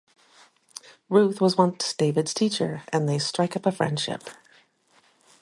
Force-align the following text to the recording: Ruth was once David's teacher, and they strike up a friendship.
Ruth 1.09 1.39
was 1.39 1.57
once 1.59 1.93
David's 1.93 2.33
teacher, 2.33 2.81
and 2.91 3.07
they 3.07 3.19
strike 3.19 3.55
up 3.55 3.67
a 3.67 3.71
friendship. 3.71 4.23